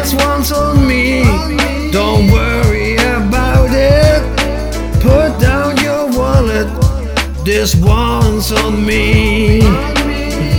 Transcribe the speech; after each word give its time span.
This 0.00 0.14
one's 0.14 0.50
on 0.50 0.88
me. 0.88 1.24
Don't 1.92 2.32
worry 2.32 2.94
about 2.94 3.68
it. 3.70 4.22
Put 5.02 5.38
down 5.38 5.76
your 5.76 6.08
wallet. 6.18 6.68
This 7.44 7.74
one's 7.76 8.50
on 8.50 8.86
me. 8.86 9.60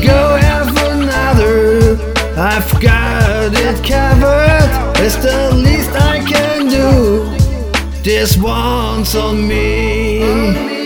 Go 0.06 0.38
have 0.40 0.70
another. 0.92 1.98
I've 2.38 2.70
got 2.80 3.52
it 3.52 3.84
covered. 3.84 5.02
It's 5.04 5.16
the 5.16 5.56
least 5.56 5.90
I 5.96 6.20
can 6.24 6.68
do. 6.70 7.26
This 8.04 8.38
one's 8.38 9.16
on 9.16 9.48
me. 9.48 10.81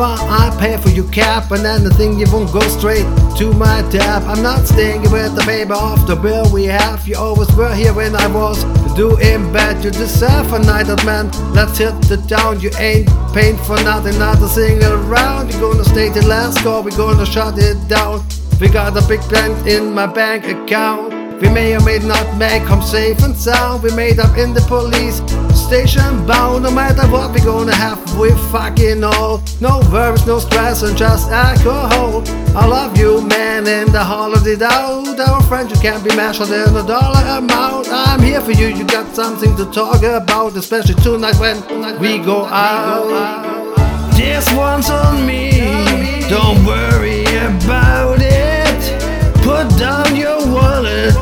Bar, 0.00 0.16
I 0.18 0.56
pay 0.58 0.78
for 0.78 0.88
your 0.88 1.06
cab 1.10 1.52
And 1.52 1.62
then 1.62 1.84
the 1.84 1.92
thing 1.92 2.18
you 2.18 2.24
won't 2.32 2.50
go 2.54 2.60
straight 2.60 3.04
to 3.36 3.52
my 3.52 3.82
tab 3.90 4.22
I'm 4.22 4.42
not 4.42 4.66
staying 4.66 5.02
with 5.12 5.34
the 5.36 5.42
paper 5.42 5.74
off 5.74 6.06
the 6.06 6.16
bill 6.16 6.50
we 6.50 6.64
have. 6.64 7.06
You 7.06 7.18
always 7.18 7.54
were 7.54 7.74
here 7.74 7.92
when 7.92 8.16
I 8.16 8.26
was 8.26 8.64
doing 8.96 9.52
bad 9.52 9.84
You 9.84 9.90
deserve 9.90 10.54
a 10.54 10.58
night 10.60 10.88
out 10.88 11.04
man, 11.04 11.30
let's 11.52 11.76
hit 11.76 11.92
the 12.08 12.16
town 12.34 12.60
You 12.60 12.70
ain't 12.78 13.10
paying 13.34 13.58
for 13.58 13.76
nothing, 13.84 14.18
not 14.18 14.40
a 14.40 14.48
single 14.48 14.96
round. 15.04 15.52
You're 15.52 15.60
gonna 15.60 15.84
stay 15.84 16.10
till 16.10 16.26
last 16.26 16.60
call, 16.60 16.82
we're 16.82 16.96
gonna 16.96 17.26
shut 17.26 17.58
it 17.58 17.76
down. 17.86 18.24
We 18.58 18.70
got 18.70 18.96
a 18.96 19.06
big 19.06 19.20
plan 19.20 19.52
in 19.68 19.92
my 19.92 20.06
bank 20.06 20.46
account. 20.46 21.12
We 21.42 21.50
may 21.50 21.76
or 21.76 21.80
may 21.80 21.98
not 21.98 22.38
make 22.38 22.62
home 22.62 22.80
safe 22.80 23.22
and 23.22 23.36
sound. 23.36 23.82
We 23.82 23.90
made 23.94 24.18
up 24.18 24.38
in 24.38 24.54
the 24.54 24.62
police 24.62 25.20
station 25.70 26.26
bound. 26.26 26.64
No 26.64 26.70
matter 26.72 27.06
what 27.12 27.32
we 27.32 27.40
gonna 27.40 27.72
have, 27.72 28.00
we 28.18 28.30
fucking 28.50 29.04
all. 29.04 29.40
No 29.60 29.78
worries, 29.92 30.26
no 30.26 30.40
stress, 30.40 30.82
and 30.82 30.96
just 30.96 31.30
alcohol. 31.30 32.24
I 32.56 32.66
love 32.66 32.98
you, 32.98 33.20
man, 33.28 33.68
in 33.68 33.92
the 33.92 34.02
holiday 34.02 34.58
out. 34.64 35.20
Our 35.20 35.40
friendship 35.42 35.80
can't 35.80 36.02
be 36.02 36.12
measured 36.16 36.50
in 36.50 36.74
a 36.74 36.84
dollar 36.84 37.24
amount. 37.38 37.86
I'm 37.88 38.20
here 38.20 38.40
for 38.40 38.50
you, 38.50 38.66
you 38.66 38.84
got 38.84 39.14
something 39.14 39.54
to 39.58 39.64
talk 39.66 40.02
about, 40.02 40.56
especially 40.56 40.96
tonight 41.04 41.38
when 41.38 41.56
we 42.00 42.18
go 42.18 42.46
out. 42.46 43.06
This 44.16 44.52
one's 44.54 44.90
on 44.90 45.24
me, 45.24 46.26
don't 46.28 46.64
worry 46.66 47.22
about 47.46 48.18
it. 48.20 48.80
Put 49.46 49.68
down 49.78 50.16
your 50.16 50.40
wallet, 50.52 51.14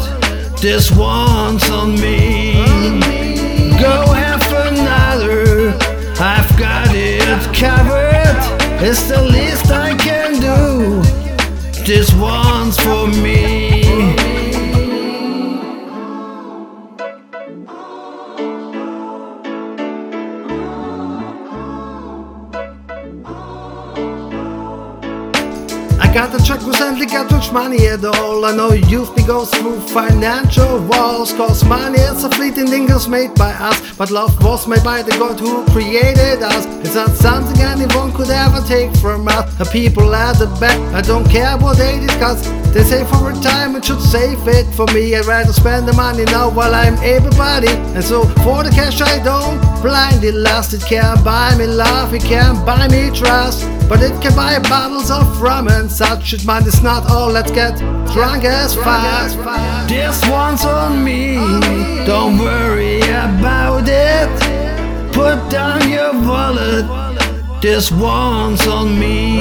this 0.63 0.91
one's 0.91 1.69
on 1.69 2.01
me. 2.01 2.58
It's 8.91 9.03
the 9.03 9.21
least 9.21 9.71
I 9.71 9.95
can 9.99 10.41
do. 10.41 11.03
This 11.85 12.11
one's 12.15 12.81
for 12.81 13.07
me. 13.07 13.48
I 26.09 26.15
got 26.15 26.33
the 26.33 26.39
check 26.39 26.63
recently, 26.65 27.05
got 27.05 27.31
much 27.31 27.53
money 27.53 27.87
at 27.87 28.03
all. 28.03 28.47
I 28.47 28.57
know 28.57 28.73
youth 28.73 29.15
me 29.15 29.23
goes 29.27 29.51
through 29.51 29.79
financial 29.93 30.81
walls. 30.87 31.35
Cause 31.35 31.63
money 31.67 31.99
is 31.99 32.25
a 32.25 32.31
fleeting 32.31 32.67
thing 32.67 32.87
that's 32.87 33.07
made 33.07 33.35
by 33.35 33.53
us. 33.53 33.77
But 33.99 34.11
love 34.11 34.43
was 34.43 34.67
made 34.67 34.83
by 34.83 35.03
the 35.03 35.11
God 35.19 35.39
who 35.39 35.67
created 35.67 36.43
us. 36.43 36.65
It's 36.81 36.95
not 36.95 37.11
something 37.11 37.61
anyone 37.61 38.15
could 38.15 38.31
ever 38.31 38.63
take 38.67 38.97
from 38.97 39.29
us. 39.29 39.55
The 39.59 39.67
people 39.67 40.15
at 40.15 40.39
the 40.39 40.47
back, 40.59 40.81
I 40.95 41.03
don't 41.03 41.29
care 41.29 41.59
what 41.59 41.77
they 41.77 42.01
discuss. 42.01 42.41
They 42.73 42.85
say 42.85 43.05
for 43.05 43.29
retirement 43.29 43.85
should 43.85 44.01
save 44.01 44.49
it 44.49 44.65
for 44.75 44.87
me. 44.95 45.15
I'd 45.15 45.27
rather 45.27 45.53
spend 45.53 45.87
the 45.87 45.93
money 45.93 46.25
now 46.25 46.49
while 46.49 46.75
I'm 46.75 46.97
able 47.03 47.33
bodied. 47.33 47.79
And 47.95 48.03
so 48.03 48.25
for 48.45 48.65
the 48.65 48.71
cash 48.71 49.03
I 49.03 49.23
don't 49.23 49.61
blindly 49.83 50.33
lust. 50.33 50.73
It 50.73 50.81
can't 50.89 51.23
buy 51.23 51.55
me 51.59 51.67
love, 51.67 52.15
it 52.15 52.23
can't 52.23 52.65
buy 52.65 52.89
me 52.89 53.11
trust. 53.11 53.78
But 53.89 54.03
it 54.03 54.21
can 54.21 54.37
buy 54.37 54.59
bottles 54.59 55.11
of 55.11 55.41
rum 55.41 55.69
and 55.69 55.91
such 55.91 56.27
shit. 56.27 56.45
Money's 56.45 56.83
not 56.83 57.11
all, 57.11 57.31
let's 57.31 57.51
get 57.51 57.79
drunk 58.13 58.45
as 58.45 58.75
fast. 58.75 59.39
This 59.89 60.21
one's 60.29 60.65
on 60.65 61.03
me, 61.03 61.37
don't 62.05 62.39
worry 62.39 63.01
about 63.01 63.89
it. 63.89 64.29
Put 65.13 65.51
down 65.51 65.89
your 65.89 66.13
wallet, 66.13 66.87
this 67.63 67.91
one's 67.91 68.67
on 68.67 68.99
me. 69.01 69.41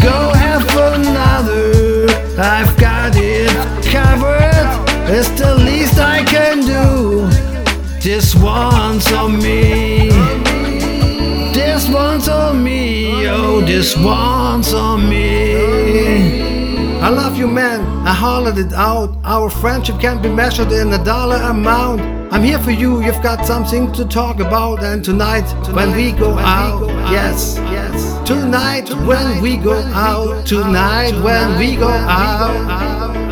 Go 0.00 0.32
have 0.32 0.68
another, 0.94 2.06
I've 2.38 2.76
got 2.78 3.12
it 3.16 3.50
covered. 3.84 4.48
It's 5.10 5.28
the 5.30 5.56
least 5.56 5.98
I 5.98 6.22
can 6.22 6.60
do. 6.60 7.28
This 8.00 8.34
one's 8.36 8.67
this 13.60 13.96
one's 13.96 14.72
on 14.72 15.08
me. 15.08 16.40
I 17.00 17.08
love 17.08 17.38
you, 17.38 17.46
man. 17.46 17.80
I 18.06 18.12
hollered 18.12 18.58
it 18.58 18.72
out. 18.72 19.16
Our 19.24 19.48
friendship 19.48 20.00
can't 20.00 20.22
be 20.22 20.28
measured 20.28 20.72
in 20.72 20.92
a 20.92 21.02
dollar 21.04 21.36
amount. 21.36 22.00
I'm 22.32 22.42
here 22.42 22.58
for 22.58 22.72
you. 22.72 23.02
You've 23.02 23.22
got 23.22 23.46
something 23.46 23.92
to 23.92 24.04
talk 24.04 24.40
about. 24.40 24.82
And 24.82 25.04
tonight, 25.04 25.48
when 25.72 25.94
we 25.94 26.12
go 26.12 26.36
out, 26.38 26.88
yes, 27.10 27.56
yes. 27.70 28.28
Tonight, 28.28 28.90
when 29.06 29.40
we 29.40 29.56
go 29.56 29.78
out. 29.94 30.46
Tonight, 30.46 31.14
when 31.22 31.58
we 31.58 31.76
go 31.76 31.88
out. 31.88 33.27